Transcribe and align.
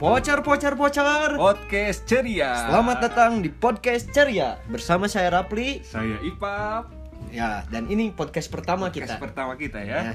Pocar, 0.00 0.40
pocar, 0.40 0.72
pocar. 0.74 1.36
Podcast 1.36 2.08
ceria. 2.08 2.56
Selamat 2.64 3.04
datang 3.04 3.44
di 3.44 3.52
podcast 3.52 4.08
ceria 4.08 4.56
bersama 4.66 5.04
saya 5.06 5.28
Rapli. 5.30 5.84
Saya 5.84 6.16
Ipap. 6.24 6.88
Ya, 7.28 7.62
dan 7.68 7.84
ini 7.86 8.08
podcast 8.08 8.48
pertama 8.48 8.88
Podcast 8.88 9.14
kita. 9.14 9.22
pertama 9.22 9.52
kita 9.54 9.78
Ya, 9.78 10.00
ya. 10.02 10.14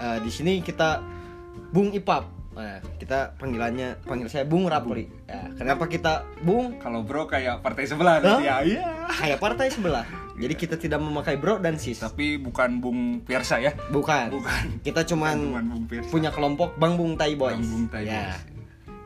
eh, 0.00 0.18
di 0.24 0.32
sini 0.32 0.64
kita 0.64 1.04
Bung 1.68 1.92
Ipap. 1.92 2.26
Nah, 2.50 2.82
kita 2.96 3.38
panggilannya 3.38 4.02
panggil 4.02 4.26
saya 4.26 4.42
Bung 4.42 4.66
Rapli. 4.66 5.06
Ya, 5.22 5.46
kenapa 5.54 5.84
kita 5.86 6.26
Bung? 6.40 6.80
Kalau 6.80 7.04
bro 7.04 7.28
kayak 7.28 7.60
partai 7.60 7.86
sebelah 7.86 8.18
nanti 8.18 8.48
ya. 8.48 8.64
Iya. 8.64 8.88
Kayak 9.06 9.38
partai 9.38 9.68
sebelah. 9.68 10.02
Jadi 10.34 10.54
kita 10.56 10.74
tidak 10.74 10.98
memakai 10.98 11.36
bro 11.36 11.60
dan 11.60 11.76
sis. 11.76 12.00
Tapi 12.00 12.40
bukan 12.40 12.80
Bung 12.80 13.20
Piersa 13.20 13.60
ya. 13.60 13.76
Bukan. 13.92 14.32
Bukan. 14.32 14.64
Kita 14.80 15.04
cuman 15.04 15.36
Bukan 15.36 15.64
Bung 15.68 15.84
punya 16.08 16.32
kelompok 16.32 16.74
Bang 16.74 16.96
Bung 16.96 17.14
Tai 17.14 17.30
Boys. 17.36 17.54
Bang 17.54 17.68
Bung 17.68 17.86
Tai 17.86 18.02
Ya. 18.02 18.32
Boys. 18.34 18.49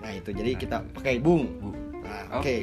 Nah, 0.05 0.13
itu 0.13 0.31
jadi 0.37 0.53
kita 0.53 0.85
pakai 0.93 1.17
Bung. 1.17 1.49
Bu. 1.65 1.73
Nah, 2.05 2.37
Oke. 2.37 2.45
Oke. 2.45 2.57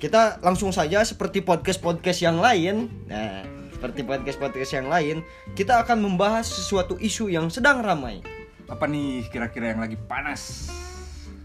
Kita 0.00 0.40
langsung 0.42 0.72
saja 0.74 1.04
seperti 1.04 1.44
podcast-podcast 1.44 2.24
yang 2.24 2.40
lain. 2.40 2.90
Nah, 3.06 3.44
seperti 3.70 4.02
podcast-podcast 4.02 4.72
yang 4.80 4.88
lain, 4.88 5.16
kita 5.52 5.84
akan 5.84 6.00
membahas 6.00 6.48
sesuatu 6.48 6.96
isu 6.98 7.30
yang 7.30 7.50
sedang 7.50 7.82
ramai 7.82 8.22
Apa 8.66 8.86
nih 8.86 9.26
kira-kira 9.28 9.74
yang 9.74 9.84
lagi 9.84 10.00
panas? 10.00 10.72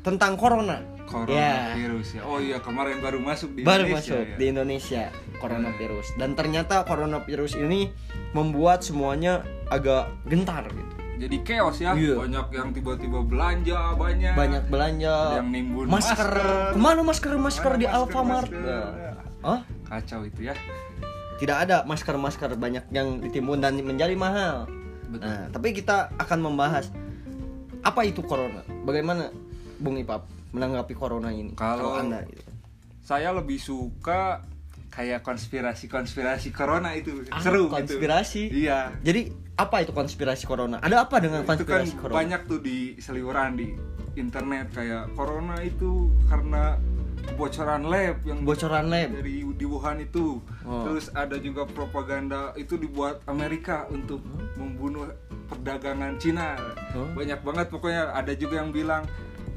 tentang 0.08 0.40
corona. 0.40 0.80
Ya, 0.80 1.04
Coronavirus 1.08 2.08
ya. 2.16 2.22
Oh 2.24 2.40
iya 2.40 2.58
kemarin 2.64 3.00
baru 3.04 3.20
masuk 3.20 3.56
di 3.56 3.64
baru 3.64 3.88
Indonesia 3.88 4.16
masuk 4.16 4.24
ya. 4.24 4.36
di 4.40 4.46
Indonesia 4.52 5.04
coronavirus 5.40 6.08
dan 6.20 6.30
ternyata 6.36 6.76
coronavirus 6.84 7.54
ini 7.64 7.92
membuat 8.32 8.84
semuanya 8.84 9.44
agak 9.72 10.08
gentar 10.28 10.68
gitu. 10.68 10.96
Jadi 11.18 11.38
chaos 11.42 11.78
ya. 11.78 11.92
Iya. 11.94 12.14
Banyak 12.16 12.48
yang 12.52 12.70
tiba-tiba 12.72 13.20
belanja 13.22 13.98
banyak. 13.98 14.34
Banyak 14.34 14.64
belanja 14.70 15.16
Yang 15.42 15.48
nimbun 15.50 15.86
masker. 15.90 16.30
masker. 16.30 16.74
Ke 16.74 16.80
mana 16.80 17.02
masker 17.02 17.32
masker 17.36 17.74
di 17.76 17.86
masker, 17.86 17.98
Alfamart? 17.98 18.50
masker? 18.50 18.62
Nah. 18.62 19.18
Hah? 19.44 19.60
Kacau 19.88 20.22
itu 20.24 20.42
ya. 20.44 20.54
Tidak 21.38 21.58
ada 21.58 21.86
masker-masker 21.86 22.58
banyak 22.58 22.90
yang 22.90 23.22
ditimbun 23.22 23.62
dan 23.62 23.78
menjadi 23.80 24.14
mahal. 24.14 24.66
Betul. 25.08 25.26
Nah, 25.26 25.46
tapi 25.50 25.70
kita 25.72 26.10
akan 26.18 26.40
membahas 26.44 26.90
apa 27.80 28.02
itu 28.04 28.22
corona. 28.22 28.66
Bagaimana 28.84 29.30
Bung 29.78 29.96
Ipap 29.96 30.26
menanggapi 30.52 30.94
corona 30.94 31.30
ini? 31.30 31.54
Kalau- 31.54 31.94
Anda 31.96 32.26
gitu. 32.26 32.42
Saya 33.02 33.32
lebih 33.32 33.56
suka 33.56 34.42
kayak 34.90 35.22
konspirasi-konspirasi 35.22 36.50
corona 36.52 36.92
itu 36.92 37.22
Ah, 37.30 37.40
seru 37.40 37.70
konspirasi? 37.70 38.50
gitu. 38.50 38.68
Iya. 38.68 38.92
Jadi 39.00 39.32
apa 39.58 39.76
itu 39.82 39.92
konspirasi 39.92 40.46
corona? 40.46 40.78
Ada 40.86 41.10
apa 41.10 41.18
dengan 41.18 41.42
itu 41.42 41.50
kan 41.50 41.58
konspirasi 41.58 41.96
corona? 41.98 42.16
banyak 42.22 42.42
tuh 42.46 42.60
di 42.62 42.94
seliweran 43.02 43.58
di 43.58 43.74
internet 44.14 44.70
kayak 44.74 45.14
corona 45.18 45.58
itu 45.66 46.14
karena 46.30 46.78
bocoran 47.34 47.90
lab 47.90 48.18
yang 48.24 48.46
Bocoran 48.46 48.86
lab. 48.88 49.10
dari 49.18 49.42
di 49.44 49.66
Wuhan 49.66 49.98
itu. 50.06 50.40
Oh. 50.64 50.86
Terus 50.86 51.10
ada 51.12 51.36
juga 51.42 51.66
propaganda 51.66 52.54
itu 52.54 52.78
dibuat 52.78 53.26
Amerika 53.26 53.90
untuk 53.90 54.22
membunuh 54.56 55.10
perdagangan 55.50 56.16
Cina. 56.22 56.56
Oh. 56.94 57.10
Banyak 57.18 57.42
banget 57.42 57.68
pokoknya 57.74 58.14
ada 58.14 58.32
juga 58.38 58.62
yang 58.62 58.70
bilang 58.70 59.04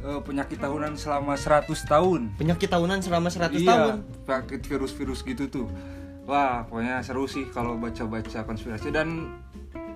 eh, 0.00 0.20
penyakit 0.24 0.58
tahunan 0.58 0.96
selama 0.96 1.36
100 1.36 1.68
tahun. 1.84 2.20
Penyakit 2.40 2.68
tahunan 2.72 3.04
selama 3.04 3.28
100 3.28 3.52
iya, 3.60 3.68
tahun. 3.68 3.94
penyakit 4.24 4.60
virus-virus 4.64 5.20
gitu 5.28 5.44
tuh. 5.52 5.66
Wah, 6.24 6.62
pokoknya 6.68 7.02
seru 7.02 7.26
sih 7.26 7.48
kalau 7.50 7.74
baca-baca 7.76 8.46
konspirasi 8.46 8.94
dan 8.94 9.34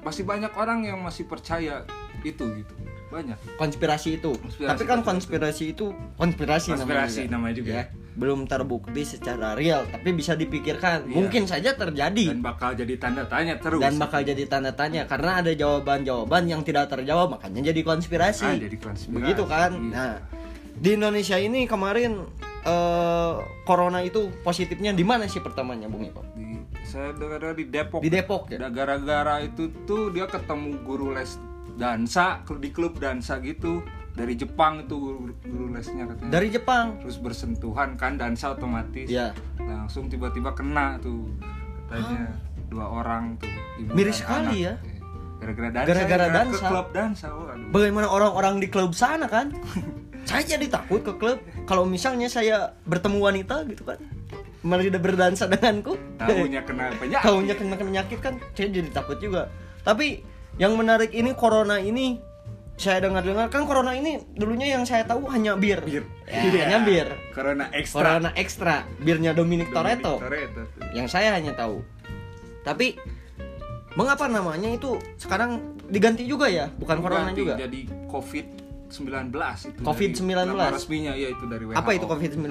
masih 0.04 0.22
banyak 0.28 0.52
orang 0.54 0.84
yang 0.84 1.00
masih 1.00 1.24
percaya 1.24 1.82
itu 2.22 2.44
gitu. 2.44 2.74
Banyak. 3.08 3.38
Konspirasi 3.56 4.20
itu. 4.20 4.36
Konspirasi, 4.36 4.70
Tapi 4.74 4.82
kan 4.84 5.00
konspirasi. 5.00 5.08
konspirasi 5.08 5.64
itu 5.72 5.86
konspirasi, 6.20 6.68
Konspirasi 6.76 7.22
namanya 7.30 7.54
juga. 7.56 7.72
Ya, 7.72 7.84
belum 8.14 8.46
terbukti 8.46 9.02
secara 9.06 9.54
real, 9.54 9.86
tapi 9.90 10.14
bisa 10.14 10.34
dipikirkan. 10.34 11.06
Iya. 11.08 11.14
Mungkin 11.14 11.42
saja 11.46 11.74
terjadi. 11.78 12.34
Dan 12.34 12.42
bakal 12.42 12.74
jadi 12.74 12.94
tanda 12.98 13.24
tanya 13.26 13.58
terus. 13.58 13.80
dan 13.80 13.96
bakal 13.98 14.20
jadi 14.22 14.44
tanda 14.50 14.70
tanya 14.74 15.06
karena 15.06 15.40
ada 15.42 15.52
jawaban-jawaban 15.54 16.46
yang 16.50 16.62
tidak 16.66 16.90
terjawab 16.90 17.38
makanya 17.38 17.70
jadi 17.70 17.80
konspirasi. 17.86 18.46
Ah, 18.46 18.58
jadi 18.58 18.76
konspirasi. 18.78 19.14
Begitu 19.14 19.42
kan? 19.46 19.70
Iya. 19.78 19.94
Nah, 19.94 20.14
di 20.74 20.90
Indonesia 20.98 21.38
ini 21.38 21.70
kemarin 21.70 22.22
eh, 22.66 23.34
corona 23.62 24.02
itu 24.02 24.30
positifnya 24.42 24.90
di 24.90 25.06
mana 25.06 25.30
sih 25.30 25.38
pertamanya, 25.38 25.86
Bung 25.86 26.02
Ipop? 26.02 26.26
di 26.34 26.53
saya 26.94 27.10
dengar 27.18 27.58
di 27.58 27.66
Depok. 27.66 28.00
Di 28.06 28.10
Depok 28.10 28.42
ya. 28.54 28.70
Gara-gara 28.70 29.42
itu 29.42 29.66
tuh 29.82 30.14
dia 30.14 30.30
ketemu 30.30 30.78
guru 30.86 31.10
les 31.10 31.42
dansa 31.74 32.46
di 32.46 32.70
klub 32.70 33.02
dansa 33.02 33.42
gitu 33.42 33.82
dari 34.14 34.38
Jepang 34.38 34.86
itu 34.86 34.94
guru, 34.94 35.18
guru 35.42 35.66
lesnya 35.74 36.06
katanya. 36.06 36.30
Dari 36.30 36.48
Jepang. 36.54 37.02
terus 37.02 37.18
bersentuhan 37.18 37.98
kan 37.98 38.14
dansa 38.14 38.54
otomatis. 38.54 39.10
Ya. 39.10 39.34
Langsung 39.58 40.06
tiba-tiba 40.06 40.54
kena 40.54 41.02
tuh 41.02 41.34
katanya 41.90 42.30
dua 42.70 42.86
orang 42.86 43.34
tuh. 43.42 43.50
ibu 43.82 43.90
Miris 43.90 44.22
sekali 44.22 44.62
anak. 44.62 44.70
ya. 44.70 44.74
Gara-gara 45.42 45.68
dansa. 45.74 45.88
Gara-gara 45.90 46.24
ya, 46.24 46.30
ke 46.30 46.36
dansa. 46.38 46.64
klub 46.70 46.86
dansa. 46.94 47.26
Waduh. 47.34 47.68
Bagaimana 47.74 48.06
orang-orang 48.06 48.62
di 48.62 48.70
klub 48.70 48.94
sana 48.94 49.26
kan? 49.26 49.50
saya 50.30 50.46
jadi 50.46 50.70
takut 50.70 51.02
ke 51.02 51.18
klub 51.18 51.42
kalau 51.66 51.82
misalnya 51.82 52.30
saya 52.30 52.78
bertemu 52.86 53.18
wanita 53.18 53.66
gitu 53.66 53.82
kan. 53.82 53.98
Malah 54.64 54.88
dia 54.88 54.96
berdansa 54.96 55.44
denganku. 55.44 56.00
Tahunya 56.16 56.64
kena 56.64 56.88
penyakit. 56.96 57.24
Tahunya 57.28 57.54
kena 57.54 57.74
penyakit 57.76 58.18
kan 58.24 58.40
saya 58.56 58.72
jadi 58.72 58.88
takut 58.88 59.20
juga. 59.20 59.52
Tapi 59.84 60.24
yang 60.56 60.72
menarik 60.80 61.12
ini 61.12 61.36
corona 61.36 61.76
ini 61.76 62.16
saya 62.74 63.06
dengar-dengar 63.06 63.52
kan 63.54 63.68
corona 63.70 63.94
ini 63.94 64.18
dulunya 64.34 64.74
yang 64.74 64.82
saya 64.82 65.06
tahu 65.06 65.30
hanya 65.30 65.54
bir. 65.54 65.84
Bir. 65.84 66.02
Ya, 66.26 66.64
hanya 66.66 66.80
bir. 66.82 67.08
Corona 67.36 67.70
ekstra. 67.70 68.00
Corona 68.00 68.30
ekstra, 68.34 68.76
birnya 68.98 69.36
Dominic 69.36 69.70
Dominic 69.70 70.00
Toretto. 70.00 70.14
Toretto. 70.18 70.62
Yang 70.96 71.06
saya 71.12 71.36
hanya 71.36 71.52
tahu. 71.54 71.84
Tapi 72.64 72.98
mengapa 73.94 74.26
namanya 74.26 74.72
itu 74.72 74.98
sekarang 75.20 75.76
diganti 75.86 76.26
juga 76.26 76.50
ya? 76.50 76.72
Bukan 76.72 76.98
corona 77.04 77.30
Ganti 77.30 77.40
juga. 77.44 77.54
Jadi 77.60 77.80
COVID 78.10 78.63
19 78.94 79.34
itu 79.66 79.80
COVID-19. 79.82 80.22
dari 80.30 80.46
nama 80.46 80.70
resminya 80.70 81.12
ya 81.12 81.28
itu 81.28 81.44
dari 81.44 81.64
WHO 81.64 81.74
Apa 81.74 81.90
itu 81.92 82.06
COVID-19? 82.06 82.46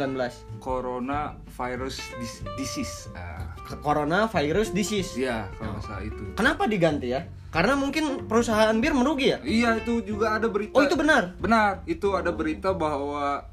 Corona 0.59 1.19
Virus 1.49 1.95
Dis- 2.19 2.43
Disease 2.53 2.95
ah, 3.13 3.55
Corona 3.79 4.27
virus 4.27 4.69
disease. 4.69 5.15
ya 5.15 5.47
kalau 5.55 5.73
nggak 5.73 5.83
salah 5.83 6.03
itu 6.03 6.23
Kenapa 6.35 6.67
diganti 6.67 7.07
ya? 7.09 7.23
Karena 7.47 7.73
mungkin 7.73 8.25
perusahaan 8.25 8.75
bir 8.75 8.91
merugi 8.91 9.31
ya? 9.31 9.39
iya 9.41 9.69
itu 9.75 10.03
juga 10.03 10.35
ada 10.35 10.45
berita 10.45 10.73
Oh, 10.73 10.81
itu 10.81 10.93
benar. 10.93 11.31
benar 11.37 11.79
itu 11.85 12.11
ada 12.11 12.29
berita 12.29 12.73
bahwa 12.73 13.47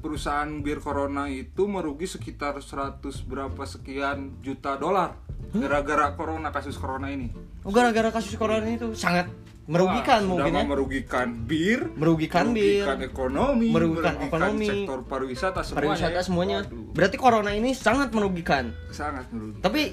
perusahaan 0.00 0.48
bir 0.58 0.80
Corona 0.80 1.28
itu 1.28 1.64
merugi 1.64 2.06
sekitar 2.06 2.56
100 2.56 2.98
berapa 3.22 3.62
sekian 3.62 4.40
juta 4.40 4.74
dolar 4.74 5.20
gara-gara 5.50 6.12
corona 6.12 6.48
kasus 6.48 6.74
corona 6.74 7.08
ini 7.08 7.28
Oh, 7.60 7.68
gara-gara 7.68 8.08
kasus 8.08 8.32
corona 8.34 8.64
itu 8.64 8.92
sangat 8.94 9.28
merugikan 9.68 10.24
Wah, 10.24 10.30
mungkin 10.32 10.52
ya. 10.54 10.64
merugikan 10.64 11.28
bir 11.44 11.80
Merugikan 11.92 12.44
bir. 12.50 12.88
merugikan 12.88 12.98
ekonomi 13.04 13.68
Merugikan 13.68 14.16
ekonomi, 14.18 14.64
sektor 14.66 14.98
pariwisata 15.04 15.60
semuanya 15.60 15.76
Pariwisata 15.84 16.10
ya. 16.14 16.22
semuanya. 16.24 16.56
Waduh, 16.64 16.84
Berarti 16.96 17.16
corona 17.16 17.50
ini 17.52 17.70
sangat 17.72 18.08
merugikan. 18.10 18.72
sangat 18.88 19.28
merugikan 19.28 19.60
Tapi 19.60 19.92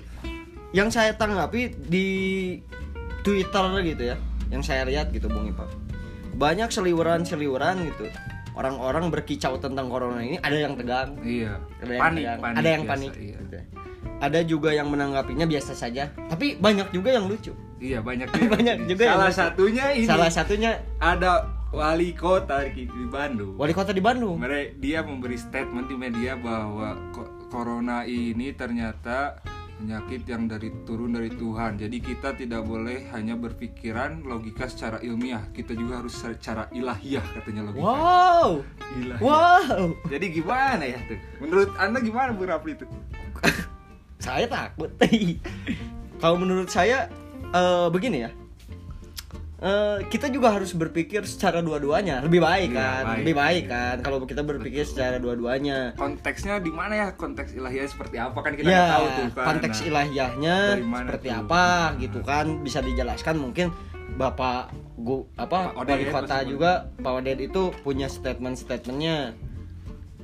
yang 0.72 0.88
saya 0.88 1.12
tanggapi 1.14 1.76
di 1.78 2.08
Twitter 3.22 3.66
gitu 3.84 4.04
ya, 4.06 4.16
yang 4.48 4.62
saya 4.62 4.84
lihat 4.84 5.10
gitu 5.10 5.28
Bung 5.28 5.48
Ipap. 5.48 5.68
Banyak 6.34 6.70
seliweran-seliweran 6.70 7.84
gitu. 7.86 8.06
Orang-orang 8.54 9.12
berkicau 9.12 9.56
tentang 9.58 9.88
corona 9.88 10.20
ini, 10.20 10.40
ada 10.40 10.56
yang 10.56 10.76
tegang, 10.76 11.20
iya 11.20 11.60
ada 11.78 11.92
yang 11.92 12.02
panik, 12.02 12.24
tegang, 12.24 12.40
panik 12.40 12.56
ada 12.56 12.70
yang 12.70 12.84
biasa, 12.84 12.92
panik. 12.94 13.12
iya. 13.18 13.36
gitu. 13.36 13.58
Ada 14.16 14.40
juga 14.42 14.70
yang 14.72 14.88
menanggapinya 14.88 15.44
biasa 15.44 15.72
saja, 15.74 16.08
tapi 16.28 16.56
banyak 16.56 16.88
juga 16.90 17.12
yang 17.12 17.28
lucu. 17.28 17.52
Iya 17.76 18.00
banyak 18.00 18.28
Banyak 18.32 18.76
juga 18.90 19.04
yang 19.04 19.20
Salah 19.20 19.30
lucu. 19.30 19.40
satunya 19.40 19.86
ini. 19.92 20.08
Salah 20.08 20.32
satunya 20.32 20.72
ada 20.98 21.32
wali 21.70 22.16
kota 22.16 22.64
di 22.66 22.88
Bandung. 23.06 23.60
wali 23.60 23.74
kota 23.76 23.92
di 23.92 24.00
Bandung. 24.00 24.40
Mereka 24.40 24.80
dia 24.80 25.04
memberi 25.04 25.36
statement 25.36 25.88
di 25.88 25.96
media 25.96 26.36
bahwa 26.36 26.96
corona 27.52 28.08
ini 28.08 28.56
ternyata 28.56 29.44
penyakit 29.76 30.24
yang 30.24 30.48
dari 30.48 30.72
turun 30.88 31.12
dari 31.12 31.28
Tuhan. 31.28 31.76
Jadi 31.76 32.00
kita 32.00 32.32
tidak 32.32 32.64
boleh 32.64 33.12
hanya 33.12 33.36
berpikiran 33.36 34.24
logika 34.24 34.72
secara 34.72 35.04
ilmiah. 35.04 35.44
Kita 35.52 35.76
juga 35.76 36.00
harus 36.00 36.16
secara 36.16 36.72
ilahiyah 36.72 37.28
katanya 37.36 37.68
logika. 37.68 37.84
Wow, 37.84 38.50
Ilahiyah. 38.96 39.20
wow. 39.20 39.84
Jadi 40.08 40.26
gimana 40.32 40.84
ya 40.88 41.00
tuh? 41.12 41.20
Menurut 41.44 41.76
anda 41.76 42.00
gimana 42.00 42.32
Bu 42.32 42.48
Rafli 42.48 42.80
itu? 42.80 42.88
saya 44.26 44.48
takut 44.48 44.90
kalau 46.24 46.40
menurut 46.40 46.72
saya 46.72 47.12
eh, 47.56 47.88
begini 47.90 48.20
ya 48.20 48.32
Eh, 49.56 50.04
kita 50.12 50.28
juga 50.28 50.52
harus 50.52 50.76
berpikir 50.76 51.24
secara 51.24 51.64
dua-duanya 51.64 52.20
lebih 52.20 52.44
baik 52.44 52.70
Iya, 52.70 52.78
kan 52.78 53.04
baik. 53.08 53.18
lebih 53.24 53.36
baik 53.36 53.64
kan 53.66 53.96
kalau 54.04 54.18
kita 54.22 54.44
berpikir 54.44 54.84
secara 54.84 55.16
dua-duanya 55.16 55.96
Konteksnya 55.96 56.60
di 56.60 56.70
mana 56.70 56.94
ya? 56.94 57.08
Konteks 57.16 57.56
ilahiyah 57.56 57.88
seperti 57.88 58.20
apa 58.20 58.36
kan 58.36 58.52
kita 58.52 58.68
ya 58.68 58.84
tahu 58.92 59.06
tuh 59.08 59.28
kan. 59.32 59.46
konteks 59.48 59.78
Nah, 59.80 59.88
ilahiyahnya 59.88 60.58
seperti 60.76 61.28
tuh? 61.32 61.40
apa 61.40 61.64
Nah. 61.66 61.98
gitu 61.98 62.20
kan 62.22 62.46
bisa 62.62 62.80
dijelaskan 62.84 63.36
mungkin 63.40 63.68
Bapak 64.20 64.76
Gu, 64.96 65.24
apa 65.34 65.72
wali 65.74 66.08
kota 66.08 66.28
pasti 66.36 66.52
juga 66.52 66.72
Pak 67.00 67.12
Oded 67.16 67.40
itu 67.42 67.64
punya 67.80 68.12
statement-statementnya 68.12 69.34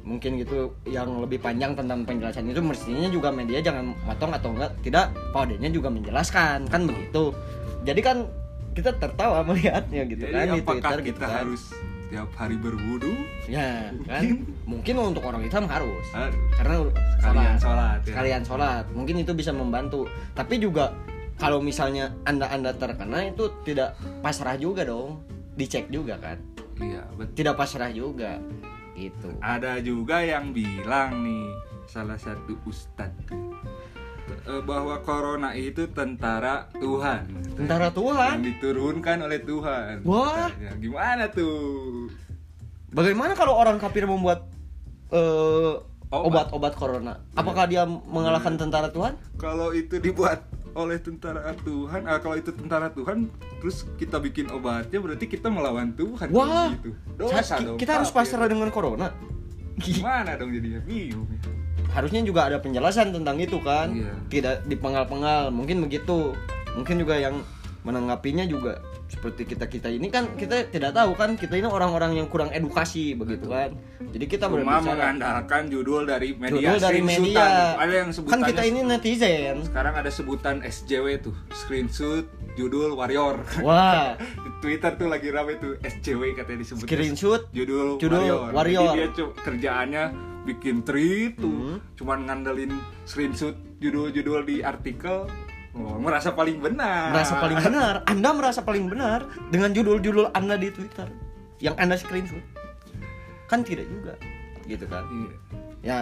mungkin 0.01 0.35
gitu 0.35 0.73
yang 0.83 1.07
lebih 1.17 1.37
panjang 1.37 1.73
tentang 1.73 2.01
penjelasan 2.01 2.47
itu 2.47 2.59
mestinya 2.59 3.07
juga 3.07 3.29
media 3.29 3.61
jangan 3.61 3.93
motong 4.01 4.33
atau 4.33 4.49
enggak 4.51 4.71
tidak 4.81 5.05
Pak 5.29 5.45
Odednya 5.45 5.69
juga 5.69 5.89
menjelaskan 5.89 6.65
kan 6.67 6.81
begitu 6.83 7.31
jadi 7.81 8.01
kan 8.01 8.17
kita 8.71 8.95
tertawa 8.95 9.43
melihatnya 9.47 10.01
gitu 10.05 10.25
Jadi 10.25 10.33
kan 10.33 10.47
di 10.49 10.61
Twitter 10.61 10.97
kita 10.97 11.05
gitu 11.05 11.19
kan 11.19 11.31
harus 11.45 11.63
tiap 12.11 12.27
hari 12.35 12.55
berwudu? 12.55 13.07
ya 13.45 13.87
kan 14.03 14.21
mungkin 14.71 14.93
untuk 14.99 15.23
orang 15.23 15.41
Islam 15.41 15.63
harus 15.65 16.05
Harus. 16.11 16.35
karena 16.59 16.75
Sekalian 17.15 17.55
sholat. 17.55 17.59
sholat 17.59 17.99
ya. 17.99 18.07
sekalian 18.09 18.43
sholat 18.43 18.85
mungkin 18.91 19.15
itu 19.17 19.31
bisa 19.31 19.51
membantu 19.51 20.09
tapi 20.33 20.57
juga 20.57 20.91
kalau 21.37 21.57
misalnya 21.57 22.11
anda 22.23 22.45
anda 22.47 22.69
terkena 22.71 23.27
itu 23.27 23.49
tidak 23.63 23.93
pasrah 24.19 24.53
juga 24.55 24.83
dong 24.83 25.21
dicek 25.53 25.87
juga 25.87 26.17
kan 26.17 26.37
Iya, 26.81 27.05
betul. 27.13 27.33
tidak 27.37 27.55
pasrah 27.55 27.93
juga 27.93 28.41
gitu 29.01 29.29
Ada 29.41 29.81
juga 29.81 30.21
yang 30.21 30.53
bilang 30.53 31.25
nih 31.25 31.49
salah 31.89 32.15
satu 32.15 32.53
ustadz 32.63 33.33
eh, 34.47 34.61
bahwa 34.61 35.01
corona 35.01 35.51
itu 35.51 35.89
tentara 35.91 36.69
Tuhan. 36.77 37.25
tentara 37.57 37.89
Tuhan 37.89 38.39
Yang 38.39 38.45
diturunkan 38.55 39.17
oleh 39.25 39.39
Tuhan. 39.41 39.95
Wah. 40.05 40.47
Ya, 40.55 40.71
gimana 40.77 41.27
tuh? 41.27 42.07
bagaimana 42.91 43.31
kalau 43.33 43.55
orang 43.55 43.79
kafir 43.79 44.03
membuat 44.03 44.45
Obat. 46.11 46.51
obat-obat 46.51 46.73
corona 46.75 47.23
apakah 47.35 47.63
dia 47.67 47.83
mengalahkan 47.87 48.55
tentara 48.55 48.91
Tuhan 48.91 49.15
Kalau 49.35 49.71
itu 49.71 49.95
dibuat 49.95 50.43
oleh 50.73 50.97
tentara 50.97 51.51
Tuhan, 51.57 52.01
ah, 52.03 52.17
kalau 52.17 52.35
itu 52.35 52.49
tentara 52.49 52.87
Tuhan, 52.89 53.27
terus 53.57 53.83
kita 53.95 54.17
bikin 54.17 54.47
obatnya 54.49 54.97
berarti 54.97 55.25
kita 55.25 55.47
melawan 55.47 55.91
Tuhan. 55.91 56.27
wah 56.29 56.71
gitu. 56.73 56.95
Sa- 57.21 57.39
Dosa 57.41 57.55
dong. 57.59 57.77
kita 57.77 57.91
harus 57.93 58.09
kafir. 58.09 58.33
pasrah 58.33 58.47
dengan 58.47 58.69
corona 58.69 59.11
Gimana 59.77 60.35
dong 60.35 60.51
jadinya? 60.51 60.79
Bingung. 60.81 61.27
harusnya 61.89 62.23
juga 62.23 62.47
ada 62.47 62.57
penjelasan 62.57 63.11
tentang 63.11 63.35
itu 63.35 63.59
kan 63.59 63.91
Iya. 63.91 64.15
tidak 64.29 64.55
dipengal-pengal 64.63 65.51
mungkin 65.51 65.81
begitu 65.81 66.31
mungkin 66.71 66.95
juga 66.97 67.19
yang 67.19 67.43
menanggapinya 67.81 68.45
juga 68.45 68.79
seperti 69.11 69.43
kita 69.45 69.67
kita 69.67 69.87
ini 69.87 70.07
kan 70.07 70.33
kita 70.33 70.65
tidak 70.65 70.95
tahu 70.95 71.11
kan 71.13 71.35
kita 71.35 71.53
ini 71.53 71.67
orang-orang 71.67 72.15
yang 72.15 72.25
kurang 72.25 72.47
edukasi 72.49 73.11
begitu 73.11 73.43
kan 73.45 73.75
jadi 74.07 74.25
kita 74.25 74.45
Cuma 74.45 74.55
berbicara 74.57 74.87
mengandalkan 74.87 75.63
judul 75.67 76.03
dari 76.05 76.31
media. 76.33 76.55
judul 76.71 76.79
dari 76.79 77.01
media 77.01 77.43
Ada 77.75 77.91
yang 77.93 78.07
kan 78.07 78.15
sebutannya 78.17 78.47
kita 78.49 78.63
ini 78.65 78.79
netizen 78.81 79.55
sekarang 79.61 79.93
ada 79.93 80.07
sebutan 80.07 80.55
SJW 80.61 81.05
tuh, 81.21 81.35
screenshot 81.51 82.23
judul 82.53 82.91
warrior. 82.93 83.39
wah 83.63 84.15
Di 84.15 84.49
Twitter 84.59 84.91
tuh 84.93 85.07
lagi 85.07 85.27
rame 85.27 85.55
tuh 85.57 85.75
SJW 85.81 86.31
katanya 86.33 86.59
disebut 86.61 86.83
Screenshot 86.83 87.41
judul, 87.51 87.95
judul 87.97 88.19
warrior. 88.19 88.51
warrior. 88.51 88.83
Jadi 88.85 88.95
dia 88.97 89.07
cu- 89.13 89.35
kerjaannya 89.37 90.03
bikin 90.41 90.81
tweet 90.81 91.37
tuh, 91.37 91.51
Hmm. 91.51 91.77
cuman 91.95 92.19
ngandelin 92.25 92.73
screenshot 93.03 93.53
judul-judul 93.77 94.43
di 94.43 94.59
artikel. 94.61 95.27
Oh, 95.71 95.95
merasa 95.95 96.31
paling 96.31 96.59
benar. 96.59 97.11
merasa 97.11 97.33
paling 97.37 97.57
benar. 97.57 97.93
Anda 98.03 98.29
merasa 98.31 98.59
paling 98.61 98.85
benar 98.85 99.23
dengan 99.47 99.71
judul-judul 99.71 100.31
anda 100.31 100.55
di 100.55 100.67
twitter. 100.67 101.07
Yang 101.57 101.75
anda 101.77 101.95
screenshot. 101.95 102.43
Kan 103.47 103.63
tidak 103.63 103.87
juga 103.87 104.15
gitu 104.63 104.85
kan? 104.85 105.03
Iya. 105.05 105.31
ya 105.81 105.99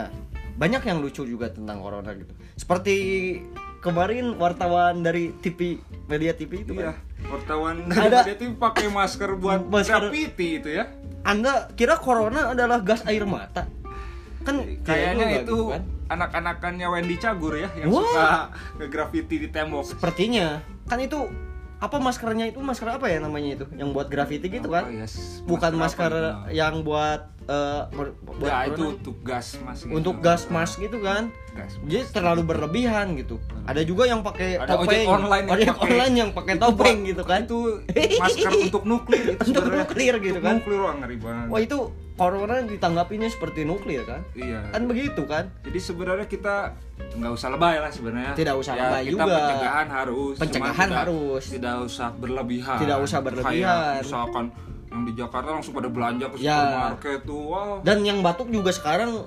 banyak 0.55 0.83
yang 0.83 0.99
lucu 0.99 1.23
juga 1.23 1.47
tentang 1.47 1.79
corona 1.79 2.11
gitu. 2.11 2.29
Seperti 2.53 2.95
kemarin 3.79 4.35
wartawan 4.35 4.99
dari 4.99 5.31
TV 5.37 5.79
media 6.05 6.33
TV 6.33 6.63
itu 6.63 6.73
Iya, 6.73 6.91
kan? 6.91 6.95
wartawan 7.25 7.75
Ada- 7.87 8.25
dia 8.25 8.35
tuh 8.35 8.51
pakai 8.53 8.89
masker 8.89 9.37
buat 9.37 9.63
Masker- 9.63 10.09
graffiti 10.09 10.59
itu 10.59 10.69
ya. 10.73 10.91
anda 11.21 11.71
kira 11.73 11.95
corona 11.95 12.51
adalah 12.51 12.79
gas 12.79 13.05
air 13.05 13.23
mata 13.23 13.69
kan 14.49 14.55
tidak 14.59 14.81
Kayaknya 14.83 15.13
juga 15.15 15.29
itu 15.29 15.37
gitu 15.39 15.57
kan. 15.69 15.81
anak-anakannya 16.09 16.87
Wendy 16.89 17.15
Cagur 17.15 17.53
ya 17.55 17.69
yang 17.75 17.87
Wah. 17.87 18.01
suka 18.01 18.29
nge-graffiti 18.75 19.35
di 19.37 19.47
tembok. 19.47 19.85
sepertinya 19.85 20.57
kan 20.83 20.97
itu 20.99 21.29
apa 21.77 21.95
maskernya 21.97 22.43
itu 22.45 22.59
masker 22.59 22.91
apa 22.91 23.07
ya 23.07 23.19
namanya 23.19 23.55
itu 23.55 23.65
yang 23.73 23.89
buat 23.89 24.07
graffiti 24.07 24.51
gitu 24.51 24.67
kan 24.67 24.83
Apa 24.83 24.91
ya, 24.91 25.05
s- 25.05 25.39
bukan 25.43 25.71
masker 25.73 26.11
apa 26.11 26.19
gitu? 26.43 26.57
yang 26.57 26.81
buat 26.81 27.21
eh, 27.41 27.81
ber- 27.89 28.19
buat 28.19 28.51
Ya 28.51 28.67
itu 28.67 28.83
untuk 28.91 29.15
gas 29.21 29.55
mas. 29.57 29.79
gitu. 29.79 29.95
untuk 29.95 30.15
gas 30.19 30.43
mask 30.47 30.75
gitu 30.77 30.99
kan 30.99 31.31
Gas. 31.49 31.79
jadi 31.81 32.03
terlalu 32.11 32.43
berlebihan 32.43 33.15
gitu 33.15 33.39
ada 33.63 33.79
juga 33.81 34.03
yang 34.05 34.19
pakai 34.19 34.59
Ada 34.59 34.75
topeng 34.75 34.91
ojek 34.91 35.07
online 35.07 35.45
yang 35.45 35.55
ojek 35.55 35.67
pakai- 35.71 35.87
online 35.87 36.13
yang 36.17 36.29
pakai 36.33 36.55
topeng 36.57 36.97
gitu 37.05 37.23
kan 37.23 37.39
Itu 37.41 37.57
masker 38.17 38.51
untuk 38.61 38.83
nuklir 38.83 39.23
itu 39.29 39.43
Untuk 39.49 39.63
nuklir 39.65 40.13
gitu 40.19 40.35
Untuk 40.35 40.43
kan. 40.43 40.55
Nuklir 40.59 40.79
wah 40.81 40.93
ngeri 40.97 41.17
banget. 41.17 41.47
wah 41.47 41.59
itu 41.61 41.77
corona 42.19 42.59
ditanggapinya 42.61 43.25
seperti 43.25 43.63
nuklir 43.63 44.03
kan 44.03 44.19
Iya. 44.33 44.67
kan 44.69 44.83
begitu 44.83 45.23
kan 45.23 45.47
Jadi 45.63 45.79
sebenarnya 45.79 46.27
kita 46.27 46.75
nggak 47.09 47.31
usah 47.31 47.49
lebay 47.49 47.79
lah 47.79 47.87
sebenarnya. 47.87 48.31
Tidak 48.33 48.53
usah 48.53 48.73
Ya, 48.73 48.81
lebay 48.85 49.01
kita 49.05 49.13
juga. 49.15 49.23
Pencegahan 49.39 49.87
harus. 49.89 50.35
Pencegahan 50.35 50.75
tidak- 50.85 50.99
harus. 51.01 51.43
Tidak 51.47 51.75
usah 51.81 52.07
berlebihan. 52.13 52.77
Tidak 52.77 52.97
usah 52.99 53.19
berlebihan. 53.19 53.55
Kayak 53.55 54.03
misalkan 54.03 54.45
yang 54.85 55.01
di 55.05 55.13
Jakarta 55.15 55.49
langsung 55.49 55.73
pada 55.73 55.87
belanja 55.87 56.25
ke 56.27 56.35
Ya. 56.37 56.57
supermarket 56.59 57.19
tuh. 57.23 57.41
Wah. 57.47 57.79
dan 57.81 57.97
yang 58.01 58.19
batuk 58.19 58.49
juga 58.49 58.69
sekarang 58.69 59.23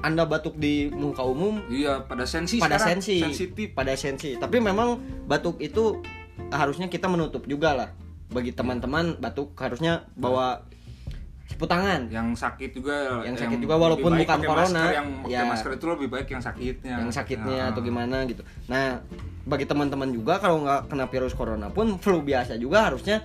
anda 0.00 0.24
batuk 0.24 0.58
di 0.58 0.90
muka 0.90 1.22
umum 1.22 1.62
Iya, 1.66 2.02
pada 2.02 2.26
sensi 2.26 2.58
pada 2.58 2.76
sekarang. 2.76 3.00
sensi 3.00 3.16
sensitif. 3.22 3.72
pada 3.72 3.94
sensi 3.94 4.34
tapi 4.34 4.58
memang 4.58 4.98
batuk 5.24 5.56
itu 5.58 6.02
harusnya 6.50 6.86
kita 6.86 7.06
menutup 7.06 7.46
juga 7.46 7.72
lah 7.74 7.88
bagi 8.26 8.50
teman-teman 8.50 9.16
batuk 9.16 9.54
harusnya 9.54 10.04
bawa 10.12 10.66
tangan 11.56 12.10
Yang 12.10 12.42
sakit 12.42 12.70
juga 12.74 13.22
Yang 13.22 13.46
sakit 13.46 13.58
juga, 13.62 13.74
walaupun 13.78 14.10
bukan 14.10 14.26
pakai 14.42 14.48
corona. 14.50 14.82
Masker, 14.82 14.90
yang 14.92 15.08
pakai 15.22 15.30
Ya. 15.30 15.42
masker 15.46 15.70
itu 15.72 15.86
lebih 15.86 16.08
baik 16.10 16.28
yang 16.28 16.42
sakitnya. 16.42 16.94
yang 16.98 17.10
sakitnya 17.10 17.56
Ya. 17.56 17.70
atau 17.70 17.80
gimana 17.80 18.26
gitu. 18.26 18.42
Nah, 18.66 18.98
bagi 19.44 19.64
teman-teman 19.64 20.10
juga 20.10 20.42
kalau 20.42 20.66
nggak 20.66 20.90
kena 20.90 21.06
virus 21.06 21.32
corona 21.32 21.70
pun 21.70 21.94
flu 21.96 22.18
biasa 22.20 22.58
juga 22.58 22.90
harusnya 22.90 23.22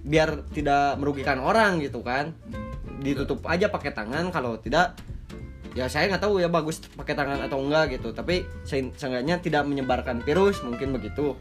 biar 0.00 0.48
tidak 0.50 1.00
merugikan 1.00 1.40
orang 1.40 1.80
gitu 1.80 2.04
kan. 2.04 2.36
Ditutup 3.00 3.40
aja 3.48 3.66
pakai 3.66 3.90
tangan 3.90 4.28
kalau 4.28 4.60
tidak 4.60 4.92
ya 5.70 5.86
saya 5.86 6.10
nggak 6.10 6.20
tahu 6.20 6.36
ya 6.36 6.50
bagus 6.50 6.82
pakai 6.92 7.14
tangan 7.14 7.40
atau 7.40 7.62
enggak 7.62 7.96
gitu. 7.96 8.10
Tapi 8.10 8.44
se- 8.62 8.92
seenggaknya 8.92 9.38
tidak 9.38 9.64
menyebarkan 9.64 10.20
virus 10.20 10.60
mungkin 10.60 10.92
begitu. 10.92 11.32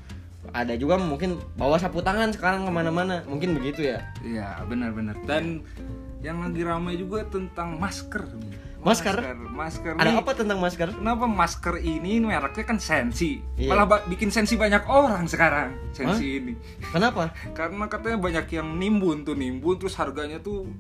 Ada 0.50 0.74
juga 0.76 0.98
mungkin 0.98 1.38
bawa 1.56 1.78
sapu 1.78 2.00
tangan 2.00 2.34
sekarang 2.34 2.66
ke 2.66 2.72
mana-mana 2.72 3.22
mungkin 3.26 3.54
begitu 3.54 3.86
ya. 3.86 4.02
Iya, 4.22 4.64
benar-benar. 4.66 5.18
Dan 5.28 5.62
yang 6.20 6.44
lagi 6.44 6.62
ramai 6.68 7.00
juga 7.00 7.24
tentang 7.28 7.80
masker. 7.80 8.28
Masker? 8.80 9.36
Masker. 9.52 10.00
Ada 10.00 10.08
nih, 10.08 10.24
apa 10.24 10.32
tentang 10.32 10.60
masker? 10.64 10.96
Kenapa 10.96 11.28
masker 11.28 11.84
ini 11.84 12.24
mereknya 12.24 12.64
kan 12.64 12.80
sensi? 12.80 13.44
Iya. 13.60 13.76
Malah 13.76 14.08
bikin 14.08 14.32
sensi 14.32 14.56
banyak 14.56 14.88
orang 14.88 15.28
sekarang 15.28 15.76
sensi 15.92 16.40
ini. 16.40 16.54
Kenapa? 16.92 17.36
Karena 17.60 17.92
katanya 17.92 18.18
banyak 18.24 18.48
yang 18.56 18.80
nimbun 18.80 19.28
tuh 19.28 19.36
nimbun 19.36 19.76
terus 19.84 20.00
harganya 20.00 20.40
tuh 20.40 20.72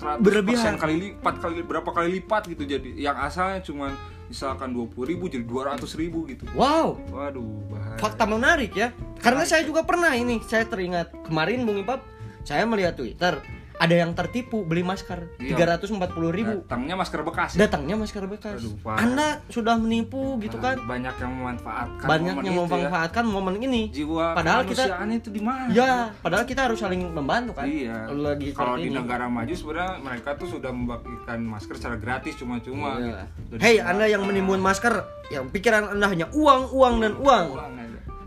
400% 0.00 0.24
Berlebihan. 0.24 0.74
kali 0.80 0.94
lipat 1.12 1.34
kali 1.44 1.60
berapa 1.60 1.90
kali 1.92 2.08
lipat 2.24 2.48
gitu 2.48 2.64
jadi 2.64 2.88
yang 2.96 3.16
asalnya 3.20 3.60
cuma 3.60 3.92
misalkan 4.32 4.72
20.000 4.72 4.96
ribu 5.12 5.24
jadi 5.28 5.44
200.000 5.44 6.02
ribu 6.08 6.24
gitu. 6.24 6.48
Wow, 6.56 6.96
Waduh, 7.12 7.68
bahaya. 7.68 8.00
fakta 8.00 8.24
menarik 8.24 8.72
ya 8.72 8.96
karena 9.20 9.44
saya 9.44 9.60
juga 9.60 9.84
pernah 9.84 10.08
ini 10.16 10.40
saya 10.48 10.64
teringat 10.64 11.12
kemarin 11.28 11.68
Bung 11.68 11.84
Ipap 11.84 12.00
saya 12.48 12.64
melihat 12.64 12.96
Twitter 12.96 13.36
ada 13.82 13.94
yang 13.98 14.14
tertipu 14.14 14.62
beli 14.62 14.80
masker 14.80 15.26
Iya. 15.36 15.48
tiga 15.50 15.64
ratus 15.68 15.90
empat 15.90 16.14
puluh 16.14 16.30
ribu 16.30 16.62
Datangnya 16.62 16.94
masker 16.94 17.20
bekas. 17.20 17.50
ya? 17.52 17.66
datangnya 17.66 17.96
masker 17.98 18.24
bekas 18.24 18.62
Aduh, 18.62 18.78
parah. 18.78 18.98
anda 19.02 19.28
sudah 19.48 19.74
menipu 19.74 20.38
gitu 20.38 20.54
kan 20.56 20.78
Banyak 20.78 21.18
yang 21.18 21.32
memanfaatkan 21.34 22.06
banyak 22.06 22.30
momen 22.32 22.44
yang 22.44 22.54
ya. 22.54 22.62
memanfaatkan 22.62 23.24
momen 23.26 23.54
ini 23.58 23.90
jiwa 23.90 24.32
Padahal 24.32 24.62
kita- 24.62 25.02
itu 25.10 25.28
di 25.28 25.42
mana? 25.42 25.66
ya 25.68 25.90
padahal 26.16 26.46
kita 26.46 26.70
harus 26.70 26.78
saling 26.78 27.02
membantu 27.04 27.52
kan 27.52 27.66
Iya. 27.66 28.06
Kalau 28.06 28.22
lagi 28.22 28.46
Kalau 28.52 28.76
di 28.76 28.86
ini. 28.86 28.94
negara 28.94 29.26
maju 29.26 29.50
sebenarnya 29.50 29.98
mereka 29.98 30.30
tuh 30.36 30.48
sudah 30.48 30.70
membagikan 30.70 31.42
masker 31.42 31.74
secara 31.74 31.96
gratis 31.96 32.38
cuma-cuma. 32.38 32.96
Iya. 32.96 33.26
gitu. 33.42 33.54
Hei 33.58 33.82
anda 33.82 34.06
yang 34.06 34.22
menimbun 34.22 34.62
masker 34.62 34.94
yang 35.28 35.50
pikiran 35.50 35.90
anda 35.90 36.06
hanya 36.06 36.30
uang 36.30 36.70
uang 36.70 36.94
dan 37.00 37.12
uang 37.18 37.46
Uang 37.50 37.72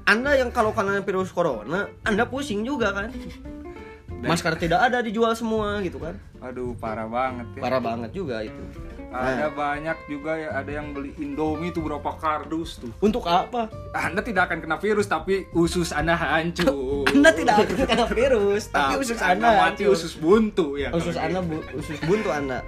anda 0.05 0.31
yang 0.35 0.51
kalau 0.51 0.69
kena 0.69 0.99
virus 0.99 1.31
corona 1.31 1.87
anda 2.03 2.25
pusing 2.25 2.61
juga 2.61 2.91
kan 2.91 3.09
masker 4.21 4.53
tidak 4.55 4.79
ada 4.81 4.99
dijual 4.99 5.31
semua 5.31 5.79
gitu 5.79 5.97
kan 5.97 6.15
Aduh 6.41 6.71
parah 6.73 7.05
banget 7.05 7.47
ya. 7.53 7.61
parah 7.61 7.79
banget 7.79 8.11
juga 8.11 8.39
itu 8.41 8.61
Ada 9.07 9.47
banyak 9.47 9.95
juga 10.07 10.35
ya 10.35 10.49
ada 10.53 10.67
yang 10.69 10.91
beli 10.91 11.15
Indomie 11.17 11.71
tuh 11.71 11.79
berapa 11.81 12.11
kardus 12.13 12.77
tuh. 12.77 12.91
untuk 12.99 13.23
apa 13.23 13.71
Anda 13.89 14.19
tidak 14.19 14.51
akan 14.51 14.59
kena 14.59 14.75
virus 14.75 15.07
tapi 15.07 15.47
usus 15.51 15.89
Anda 15.89 16.13
hancur. 16.13 17.07
Anda 17.15 17.31
tidak 17.31 17.63
akan 17.63 17.75
kena 17.87 18.05
virus, 18.05 18.67
tapi 18.67 18.99
usus 18.99 19.15
Anda 19.17 19.55
mati 19.55 19.87
hancur. 19.87 19.95
usus 19.95 20.13
buntu 20.15 20.75
ya. 20.75 20.91
usus 20.91 21.15
Anda 21.15 21.39
bu- 21.39 21.63
usus 21.79 21.95
buntu 22.01 22.27
Anda. 22.29 22.59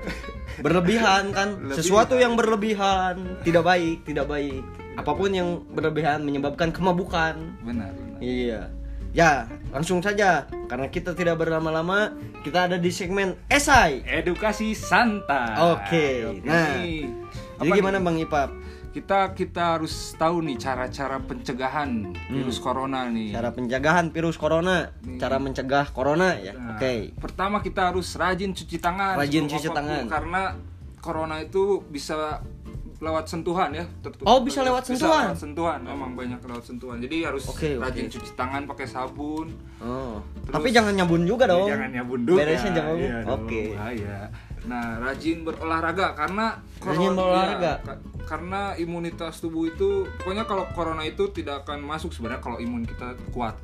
Berlebihan 0.58 1.30
kan, 1.30 1.60
Berlebihan. 1.60 1.76
sesuatu 1.76 2.16
yang 2.16 2.34
berlebihan 2.34 3.44
tidak 3.44 3.64
baik, 3.64 3.98
tidak 4.04 4.26
baik. 4.26 4.64
Apa 4.96 5.12
pun 5.14 5.30
yang 5.30 5.68
berlebihan 5.70 6.24
menyebabkan 6.24 6.72
kemabukan. 6.72 7.36
benar. 7.60 7.92
benar. 7.92 8.18
Iya. 8.18 8.72
Ya, 9.18 9.50
langsung 9.74 9.98
saja 9.98 10.46
karena 10.70 10.94
kita 10.94 11.18
tidak 11.18 11.42
berlama-lama, 11.42 12.14
kita 12.46 12.70
ada 12.70 12.78
di 12.78 12.94
segmen 12.94 13.34
esai. 13.50 14.06
Edukasi 14.06 14.78
santai. 14.78 15.58
Oke, 15.74 16.38
nah, 16.46 16.78
Jadi 17.58 17.70
gimana 17.74 17.98
nih? 17.98 18.06
Bang 18.06 18.18
Ipap? 18.22 18.50
Kita 18.94 19.34
kita 19.34 19.74
harus 19.74 20.14
tahu 20.22 20.46
nih 20.46 20.62
cara-cara 20.62 21.18
pencegahan 21.18 22.14
virus 22.30 22.62
corona 22.62 23.10
nih. 23.10 23.34
Cara 23.34 23.50
pencegahan 23.58 24.14
virus 24.14 24.38
corona, 24.38 24.94
Nih. 25.02 25.18
cara 25.18 25.42
mencegah 25.42 25.90
corona 25.98 26.38
ya. 26.38 26.54
Nah, 26.54 26.78
Oke. 26.78 27.18
Pertama 27.18 27.66
kita 27.66 27.90
harus 27.90 28.14
rajin 28.14 28.54
cuci 28.54 28.78
tangan. 28.78 29.18
Rajin 29.18 29.50
cuci 29.50 29.74
tangan. 29.74 30.06
Karena 30.06 30.54
corona 31.02 31.42
itu 31.42 31.82
bisa 31.90 32.46
lewat 32.98 33.26
sentuhan 33.26 33.70
ya. 33.72 33.86
tertu- 34.00 34.24
Oh, 34.24 34.42
bisa 34.42 34.62
lewat 34.62 34.84
sentuhan? 34.84 35.22
Bisa 35.22 35.28
lewat 35.28 35.40
sentuhan. 35.40 35.80
Memang 35.80 36.12
banyak 36.14 36.40
lewat 36.40 36.64
sentuhan. 36.64 36.98
Jadi 36.98 37.18
harus 37.22 37.46
Oke, 37.46 37.78
rajin 37.78 38.06
oke. 38.06 38.14
cuci 38.14 38.32
tangan 38.34 38.66
pakai 38.66 38.86
sabun. 38.86 39.48
Oh. 39.78 40.18
Terus- 40.42 40.56
Tapi 40.56 40.68
jangan 40.72 40.94
nyabun 40.94 41.22
juga 41.24 41.46
dong. 41.46 41.70
Jangan 41.70 41.90
ya 41.92 42.04
bunduk. 42.04 42.36
Beresnya 42.36 42.72
jangan. 42.74 42.96
Dong, 42.98 43.46
Oke. 43.46 43.62
bahaya. 43.72 44.18
Nah, 44.66 45.00
rajin 45.00 45.38
berolahraga 45.42 46.12
karena 46.14 46.60
Rajin 46.80 47.12
berolahraga. 47.14 47.74
iya, 47.78 47.86
ka- 47.86 48.00
karena 48.28 48.62
imunitas 48.76 49.40
tubuh 49.40 49.64
itu 49.66 50.04
pokoknya 50.18 50.44
kalau 50.44 50.68
corona 50.74 51.00
itu 51.02 51.30
tidak 51.32 51.64
akan 51.64 51.80
masuk 51.80 52.12
sebenarnya 52.12 52.42
kalau 52.42 52.58
imun 52.58 52.84
kita 52.84 53.16
kuat. 53.32 53.56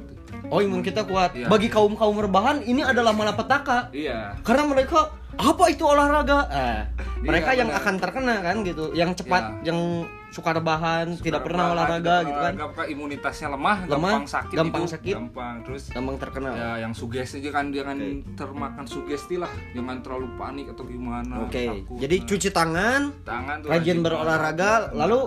Oh, 0.47 0.59
imun 0.59 0.79
kita 0.79 1.03
kuat. 1.03 1.33
Iya. 1.33 1.45
Bagi 1.45 1.67
kaum-kaum 1.67 2.15
rebahan 2.15 2.61
ini 2.61 2.81
adalah 2.81 3.11
malapetaka. 3.11 3.91
Iya. 3.91 4.39
Karena 4.41 4.63
mereka 4.65 5.11
apa 5.33 5.63
itu 5.67 5.83
olahraga? 5.83 6.45
Eh, 6.47 6.79
mereka 7.23 7.49
Iya, 7.49 7.59
yang 7.63 7.69
benar. 7.71 7.81
akan 7.81 7.95
terkena 7.97 8.35
kan 8.39 8.55
gitu, 8.61 8.85
yang 8.91 9.11
cepat, 9.11 9.43
Iya. 9.55 9.71
yang 9.71 9.79
suka 10.27 10.49
rebahan, 10.51 11.13
tidak 11.15 11.41
pernah 11.41 11.71
olahraga 11.71 12.15
gitu 12.21 12.35
kan, 12.35 12.51
olahraga, 12.51 12.65
apa, 12.73 12.83
imunitasnya 12.85 13.47
lemah, 13.49 13.77
Lemah, 13.85 14.11
gampang 14.11 14.25
sakit, 14.25 14.55
gampang 14.55 14.83
itu, 14.83 14.91
sakit. 14.91 15.13
gampang 15.15 15.55
terus 15.61 15.83
gampang 15.89 16.17
terkena. 16.17 16.49
ya 16.51 16.71
yang 16.79 16.91
sugesti 16.91 17.37
aja 17.39 17.49
kan 17.53 17.65
jangan 17.69 17.97
termakan 18.33 18.85
sugesti 18.85 19.35
lah, 19.37 19.51
jangan 19.71 20.01
terlalu 20.01 20.27
panik 20.35 20.67
atau 20.69 20.83
gimana. 20.83 21.33
Oke, 21.43 21.63
takut. 21.63 21.97
jadi 21.97 22.15
Nah, 22.15 22.25
cuci 22.27 22.49
tangan, 22.49 23.01
tangan 23.23 23.55
tuh 23.61 23.69
rajin 23.69 23.97
berolahraga, 23.99 24.71
lalu 24.91 25.19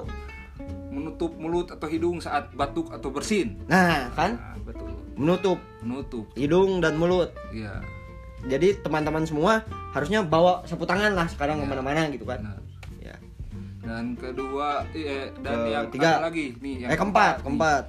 menutup 0.88 1.32
mulut 1.36 1.68
atau 1.70 1.86
hidung 1.86 2.18
saat 2.18 2.50
batuk 2.52 2.88
atau 2.90 3.08
bersin. 3.08 3.56
nah 3.64 4.10
kan 4.12 4.34
Nah, 4.34 4.56
betul. 4.60 4.90
menutup 5.14 5.58
Menutup. 5.80 6.24
hidung 6.34 6.80
dan 6.80 6.96
mulut. 6.96 7.30
Iya. 7.50 7.78
Jadi 8.42 8.78
teman-teman 8.78 9.22
semua 9.22 9.64
harusnya 9.90 10.20
bawa 10.20 10.60
sapu 10.62 10.84
tangan 10.84 11.12
lah 11.12 11.26
sekarang 11.26 11.56
Iya. 11.56 11.62
ke 11.62 11.70
mana-mana 11.70 12.00
gitu 12.08 12.22
kan. 12.22 12.38
Benar. 12.38 12.60
Ya. 13.00 13.16
Dan 13.80 14.04
kedua 14.14 14.84
eh, 14.92 15.32
dan 15.38 15.56
yang 15.64 15.86
Ketiga. 15.88 16.10
ada 16.16 16.26
lagi 16.26 16.46
nih 16.56 16.74
yang 16.82 16.90
Eh 16.90 16.96
keempat, 16.96 17.34
nih. 17.34 17.42
keempat. 17.42 17.84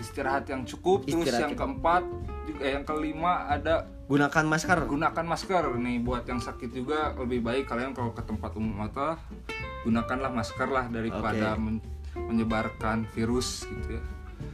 istirahat 0.00 0.48
yang 0.48 0.64
cukup 0.64 1.04
terus 1.04 1.20
Istirahat 1.20 1.40
yang 1.42 1.52
cukup. 1.52 1.60
keempat 1.62 2.02
juga 2.46 2.60
eh, 2.62 2.72
yang 2.72 2.84
kelima 2.84 3.32
ada 3.46 3.84
Gunakan 4.08 4.44
masker. 4.48 4.78
gunakan 4.88 5.24
masker 5.28 5.64
nih 5.76 5.96
buat 6.00 6.24
yang 6.24 6.40
sakit 6.40 6.72
juga 6.72 7.12
lebih 7.14 7.44
baik 7.44 7.68
kalian 7.68 7.92
kalau 7.92 8.10
ke 8.10 8.24
tempat 8.24 8.50
umum 8.54 8.80
atau 8.82 9.14
gunakanlah 9.80 10.32
masker 10.32 10.66
lah 10.66 10.88
daripada 10.88 11.52
men- 11.54 11.84
menyebarkan 12.16 13.04
virus 13.08 13.68
gitu 13.68 13.96
ya 13.96 14.02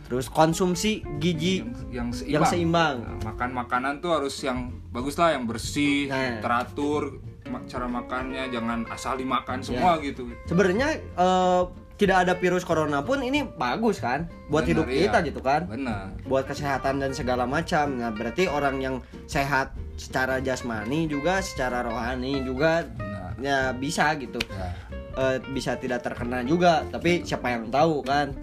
Terus 0.07 0.31
konsumsi 0.31 1.03
gizi 1.19 1.67
yang, 1.67 1.75
yang 1.91 2.09
seimbang, 2.15 2.31
yang 2.31 2.45
seimbang. 2.47 2.97
Nah, 3.03 3.19
makan 3.35 3.51
makanan 3.59 3.93
tuh 3.99 4.15
harus 4.15 4.39
yang 4.39 4.71
bagus 4.95 5.19
lah 5.19 5.35
yang 5.35 5.45
bersih 5.51 6.07
Nah. 6.07 6.39
teratur 6.39 7.19
cara 7.67 7.87
makannya 7.87 8.51
jangan 8.51 8.87
asal 8.91 9.15
dimakan 9.19 9.63
semua 9.63 9.99
gitu 10.03 10.27
Sebenarnya 10.51 10.99
eh, 10.99 11.63
tidak 11.97 12.17
ada 12.27 12.33
virus 12.37 12.63
corona 12.63 13.01
pun 13.03 13.25
ini 13.25 13.43
bagus 13.47 13.99
kan 14.03 14.29
buat 14.53 14.69
Benar, 14.69 14.71
hidup 14.71 14.87
iya. 14.91 15.01
kita 15.09 15.19
gitu 15.27 15.41
kan. 15.43 15.67
benar 15.67 16.13
Buat 16.29 16.45
kesehatan 16.51 17.03
dan 17.03 17.11
segala 17.17 17.43
macam. 17.49 17.99
Nah, 17.99 18.13
berarti 18.15 18.47
orang 18.47 18.79
yang 18.79 18.97
sehat 19.27 19.75
secara 19.97 20.39
jasmani 20.39 21.09
juga 21.09 21.41
secara 21.41 21.83
rohani 21.83 22.45
juga 22.45 22.85
benar 22.95 23.33
ya 23.43 23.59
bisa 23.75 24.13
gitu. 24.21 24.39
ya 24.53 24.87
Eh, 25.17 25.41
bisa 25.57 25.81
tidak 25.81 26.05
terkena 26.05 26.45
juga, 26.45 26.85
tapi 26.93 27.25
siapa 27.25 27.49
yang 27.49 27.73
tahu 27.73 28.05
kan. 28.05 28.37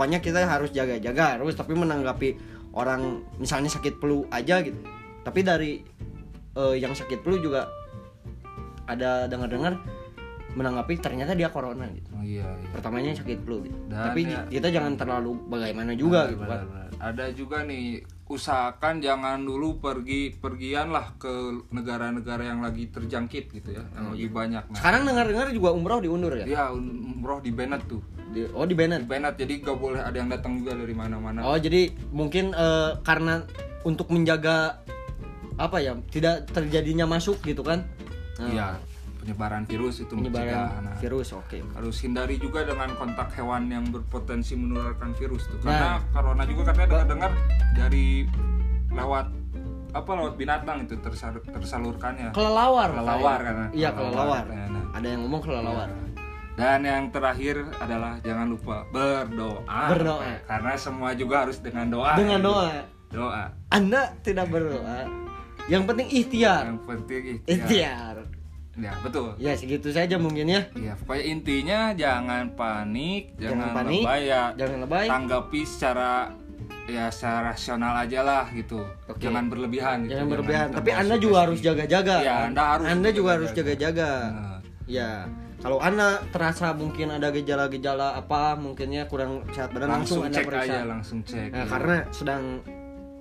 Pokoknya 0.00 0.24
kita 0.24 0.48
harus 0.48 0.72
jaga-jaga 0.72 1.36
harus 1.36 1.52
tapi 1.52 1.76
menanggapi 1.76 2.40
orang 2.72 3.20
misalnya 3.36 3.68
sakit 3.68 4.00
flu 4.00 4.24
aja 4.32 4.64
gitu. 4.64 4.80
Tapi 5.20 5.44
dari 5.44 5.84
eh, 6.56 6.74
yang 6.80 6.96
sakit 6.96 7.20
flu 7.20 7.36
juga 7.36 7.68
ada 8.88 9.28
dengar-dengar 9.28 9.76
menanggapi 10.56 11.04
ternyata 11.04 11.36
dia 11.36 11.52
corona 11.52 11.84
gitu. 11.92 12.08
oh 12.16 12.24
iya, 12.24 12.48
iya. 12.48 12.68
Pertamanya 12.72 13.12
sakit 13.12 13.44
flu 13.44 13.60
gitu. 13.60 13.76
Dan 13.92 14.08
tapi 14.08 14.24
ya- 14.24 14.48
kita 14.48 14.72
jangan 14.72 14.96
terlalu 14.96 15.36
bagaimana 15.52 15.92
juga 15.92 16.24
Benar, 16.24 16.32
gitu 16.32 16.44
kan. 16.48 16.60
benar. 16.64 16.88
Ada 16.96 17.24
juga 17.36 17.58
nih 17.68 17.84
usahakan 18.24 19.04
jangan 19.04 19.44
dulu 19.44 19.84
pergi 19.84 20.32
pergian 20.32 20.96
lah 20.96 21.12
ke 21.20 21.28
negara-negara 21.76 22.40
yang 22.40 22.64
lagi 22.64 22.88
terjangkit 22.88 23.52
gitu 23.52 23.68
ya, 23.76 23.84
yang 23.92 24.16
lebih 24.16 24.32
banyak. 24.32 24.64
Nah, 24.64 24.76
Sekarang 24.80 25.04
dengar-dengar 25.04 25.52
juga 25.52 25.76
umroh 25.76 26.00
diundur 26.00 26.32
ya? 26.40 26.48
ya 26.48 26.64
umroh 26.72 27.44
di 27.44 27.52
Bennett 27.52 27.84
tuh, 27.84 28.00
Di- 28.30 28.46
oh 28.48 28.62
di 28.62 28.72
Bennett. 28.72 29.02
di 29.02 29.08
Bennett 29.08 29.34
jadi 29.34 29.54
gak 29.60 29.76
boleh 29.76 29.98
ada 29.98 30.14
yang 30.14 30.28
datang 30.28 30.56
juga 30.56 30.72
dari 30.72 30.94
mana-mana. 30.94 31.42
Oh 31.42 31.54
jadi 31.54 31.90
mungkin 32.08 32.50
eh, 32.50 32.90
karena 33.00 33.42
untuk 33.82 34.06
menjaga 34.08 34.78
apa 35.56 35.76
ya 35.76 35.92
tidak 36.08 36.46
terjadinya 36.46 37.04
masuk 37.06 37.42
gitu 37.42 37.60
kan? 37.60 37.84
Nah, 38.38 38.48
Iya, 38.48 38.66
penyebaran 39.18 39.66
virus 39.66 40.00
itu 40.00 40.14
penyebaran 40.14 40.80
Nah, 40.80 40.96
virus 40.96 41.32
oke. 41.32 41.60
harus 41.74 41.96
hindari 42.00 42.36
juga 42.36 42.62
dengan 42.62 42.88
kontak 42.94 43.34
hewan 43.34 43.68
yang 43.68 43.84
berpotensi 43.84 44.54
menularkan 44.54 45.12
virus 45.12 45.44
tuh. 45.46 45.60
Nah. 45.60 45.68
Karena 45.68 45.90
corona 46.10 46.42
juga 46.46 46.62
katanya 46.66 46.88
dengar-dengar 46.88 47.32
dari 47.74 48.24
lewat 48.88 49.26
apa 49.90 50.10
lewat 50.14 50.34
binatang 50.36 50.86
itu 50.86 50.94
tersal- 50.96 51.42
tersalurkannya. 51.42 52.30
Kelelawar. 52.30 52.94
Kelelawar 52.94 53.38
karena 53.42 53.66
Iya 53.70 53.90
kelelawar 53.90 54.06
kelelawar. 54.14 54.44
katanya, 54.46 54.66
nah. 54.70 54.84
Ada 54.94 55.06
yang 55.08 55.20
ngomong 55.20 55.40
kelelawar. 55.42 55.88
Dan 56.58 56.84
yang 56.84 57.08
terakhir 57.14 57.62
adalah 57.78 58.18
jangan 58.20 58.46
lupa 58.50 58.84
berdoa. 58.90 59.82
Berdoa. 59.94 60.32
Karena 60.44 60.72
semua 60.76 61.10
juga 61.14 61.46
harus 61.46 61.58
dengan 61.62 61.86
doa. 61.88 62.14
Dengan 62.18 62.40
doa. 62.42 62.70
Doa. 63.10 63.44
Anda 63.70 64.14
tidak 64.22 64.50
berdoa. 64.50 65.06
Yang 65.70 65.82
penting 65.86 66.08
ikhtiar. 66.10 66.62
Yang 66.66 66.80
penting 66.86 67.22
ikhtiar. 67.38 67.54
Ikhtiar. 67.54 68.16
Ya, 68.80 68.92
betul. 69.02 69.34
Ya 69.36 69.52
segitu 69.58 69.90
saja 69.90 70.16
mungkin 70.16 70.46
ya. 70.46 70.62
Ya, 70.78 70.94
pokoknya 70.94 71.24
intinya 71.26 71.80
jangan 71.92 72.54
panik, 72.54 73.34
Jangan 73.36 73.50
jangan, 73.50 73.74
panik, 73.76 74.02
lebay 74.06 74.20
ya. 74.24 74.42
Jangan 74.56 74.78
lebay. 74.86 75.06
Tanggapi 75.10 75.60
secara 75.66 76.12
ya 76.88 77.04
secara 77.12 77.52
rasional 77.52 77.94
aja 77.98 78.20
lah 78.22 78.44
gitu. 78.54 78.80
Oke. 79.10 79.20
Jangan 79.20 79.50
berlebihan 79.50 80.06
gitu. 80.06 80.16
Jangan 80.16 80.26
berlebihan. 80.32 80.66
Tapi 80.72 80.90
Anda 80.96 81.16
juga 81.18 81.36
harus 81.44 81.58
jaga-jaga. 81.60 82.14
Ya, 82.22 82.32
kan? 82.32 82.46
Anda 82.54 82.62
harus 82.62 82.86
Anda 82.88 83.08
juga 83.10 83.30
harus 83.36 83.50
jaga-jaga. 83.52 84.10
jaga-jaga. 84.10 84.10
Nah, 84.32 84.58
Ya. 84.90 85.12
Kalau 85.60 85.76
Anda 85.76 86.24
terasa 86.32 86.72
mungkin 86.72 87.12
ada 87.12 87.28
gejala-gejala 87.28 88.16
apa, 88.16 88.56
mungkinnya 88.56 89.04
kurang 89.04 89.44
sehat 89.52 89.76
badan 89.76 89.92
langsung, 90.00 90.24
langsung, 90.24 90.32
cek 90.32 90.44
periksa. 90.48 90.64
aja, 90.72 90.78
langsung 90.88 91.18
cek. 91.20 91.50
Nah, 91.52 91.58
ya. 91.60 91.64
karena 91.68 91.96
sedang 92.08 92.42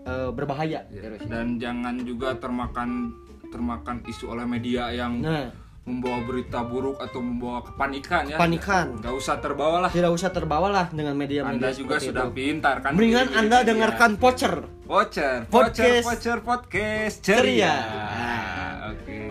eh, 0.08 0.30
berbahaya 0.32 0.80
Ya, 0.88 1.10
dan 1.28 1.60
jangan 1.60 2.00
juga 2.02 2.40
termakan 2.40 3.12
termakan 3.50 4.00
isu 4.08 4.32
oleh 4.32 4.48
media 4.48 4.88
yang 4.88 5.20
Nah, 5.20 5.52
membawa 5.84 6.22
berita 6.22 6.62
buruk 6.64 7.02
atau 7.02 7.20
membawa 7.20 7.60
kepanikan 7.66 8.24
ya. 8.30 8.38
Panikan. 8.38 8.94
Nggak 9.02 9.16
usah 9.20 9.36
terbawa 9.42 9.78
lah. 9.84 9.92
tidak 9.92 10.14
usah 10.14 10.30
terbawalah 10.30 10.88
dengan 10.94 11.18
media-media 11.18 11.58
Anda 11.60 11.76
juga 11.76 11.98
sudah 12.00 12.30
itu. 12.30 12.36
pintar 12.38 12.80
kan. 12.80 12.94
Mendingan 12.96 13.36
Anda 13.36 13.66
media. 13.66 13.68
dengarkan 13.74 14.12
Pocher. 14.16 14.64
Voucher, 14.88 15.44
Podcast. 15.52 16.08
voucher, 16.08 16.38
voucher, 16.38 16.38
podcast 16.42 17.16
Ceria. 17.20 17.74
ceria. 17.84 18.59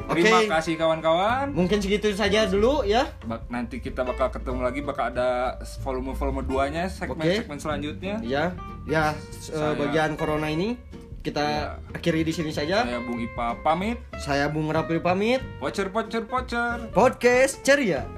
Oke. 0.09 0.19
Oke. 0.19 0.25
Terima 0.25 0.41
kasih 0.51 0.75
kawan-kawan. 0.75 1.53
Mungkin 1.53 1.79
segitu 1.79 2.09
saja 2.13 2.45
dulu 2.45 2.81
ya. 2.83 3.13
Bak- 3.23 3.47
Nanti 3.49 3.79
kita 3.79 4.03
bakal 4.03 4.29
ketemu 4.29 4.61
lagi, 4.63 4.81
bakal 4.81 5.13
ada 5.13 5.55
volume-volume 5.79 6.43
duanya, 6.43 6.89
segmen-segmen 6.89 7.57
selanjutnya. 7.57 8.17
Ya, 8.23 8.57
ya 8.85 9.13
s- 9.13 9.49
eh, 9.49 9.59
Saya- 9.59 9.77
bagian 9.77 10.17
corona 10.17 10.49
ini 10.49 10.81
kita 11.21 11.45
Ya. 11.45 11.77
akhiri 11.93 12.25
di 12.25 12.33
sini 12.33 12.49
saja. 12.49 12.83
Saya 12.83 13.01
Bung 13.01 13.21
Ipa 13.21 13.61
pamit. 13.61 14.01
Saya 14.17 14.49
Bung 14.49 14.67
Rapli 14.67 14.97
pamit. 14.97 15.45
Voucher, 15.59 15.89
voucher, 15.89 16.25
voucher. 16.25 16.89
Podcast 16.91 17.61
ceria. 17.61 18.09